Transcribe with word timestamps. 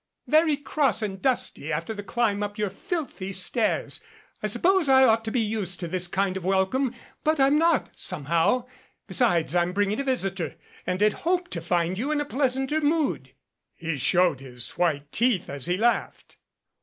Very 0.25 0.57
cross 0.57 1.03
and 1.03 1.21
dusty 1.21 1.71
after 1.71 1.93
the 1.93 2.01
climb 2.01 2.41
up 2.41 2.57
your 2.57 2.71
filthy 2.71 3.31
stairs 3.31 4.01
I 4.41 4.47
suppose 4.47 4.89
I 4.89 5.03
ought 5.03 5.23
to 5.25 5.31
be 5.31 5.41
used 5.41 5.79
to 5.79 5.87
this 5.87 6.07
kind 6.07 6.35
of 6.35 6.43
welcome 6.43 6.95
but 7.23 7.39
I'm 7.39 7.59
not, 7.59 7.91
somehow. 7.97 8.65
Besides, 9.05 9.55
I'm 9.55 9.73
bringing 9.73 9.99
a 9.99 10.03
visitor, 10.03 10.55
and 10.87 11.01
had 11.01 11.13
hoped 11.13 11.51
to 11.51 11.61
find 11.61 11.99
you 11.99 12.11
in 12.11 12.19
a 12.19 12.25
pleasanter 12.25 12.81
mood." 12.81 13.35
He 13.75 13.97
showed 13.97 14.39
his 14.39 14.71
white 14.71 15.11
teeth 15.11 15.51
as 15.51 15.67
he 15.67 15.77
laughed. 15.77 16.37